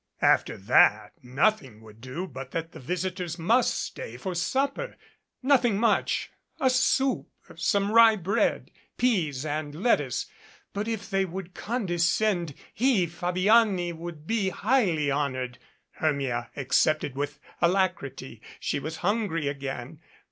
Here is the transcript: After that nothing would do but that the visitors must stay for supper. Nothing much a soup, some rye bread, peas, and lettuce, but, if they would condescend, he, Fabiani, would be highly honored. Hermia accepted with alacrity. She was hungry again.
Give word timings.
After 0.23 0.57
that 0.57 1.13
nothing 1.21 1.79
would 1.81 2.01
do 2.01 2.25
but 2.25 2.49
that 2.53 2.71
the 2.71 2.79
visitors 2.79 3.37
must 3.37 3.79
stay 3.79 4.17
for 4.17 4.33
supper. 4.33 4.97
Nothing 5.43 5.77
much 5.79 6.31
a 6.59 6.71
soup, 6.71 7.27
some 7.55 7.91
rye 7.91 8.15
bread, 8.15 8.71
peas, 8.97 9.45
and 9.45 9.75
lettuce, 9.75 10.25
but, 10.73 10.87
if 10.87 11.07
they 11.07 11.23
would 11.23 11.53
condescend, 11.53 12.55
he, 12.73 13.05
Fabiani, 13.05 13.93
would 13.93 14.25
be 14.25 14.49
highly 14.49 15.11
honored. 15.11 15.59
Hermia 15.91 16.49
accepted 16.55 17.13
with 17.13 17.39
alacrity. 17.61 18.41
She 18.59 18.79
was 18.79 18.97
hungry 19.05 19.47
again. 19.47 19.99